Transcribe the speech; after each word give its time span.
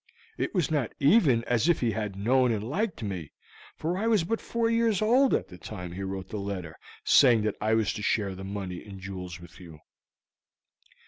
It 0.35 0.55
was 0.55 0.71
not 0.71 0.93
even 0.99 1.43
as 1.43 1.69
if 1.69 1.79
he 1.79 1.91
had 1.91 2.15
known 2.15 2.51
and 2.51 2.67
liked 2.67 3.03
me, 3.03 3.33
for 3.75 3.99
I 3.99 4.07
was 4.07 4.23
but 4.23 4.41
four 4.41 4.67
years 4.67 4.99
old 4.99 5.31
at 5.35 5.47
the 5.49 5.59
time 5.59 5.91
he 5.91 6.01
wrote 6.01 6.29
the 6.29 6.39
letter 6.39 6.75
saying 7.03 7.43
that 7.43 7.55
I 7.61 7.75
was 7.75 7.93
to 7.93 8.01
share 8.01 8.33
the 8.33 8.43
money 8.43 8.83
and 8.83 8.99
jewels 8.99 9.39
with 9.39 9.59
you." 9.59 9.77